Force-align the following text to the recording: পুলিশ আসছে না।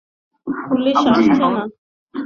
পুলিশ 0.67 0.95
আসছে 1.07 1.33
না। 1.49 1.63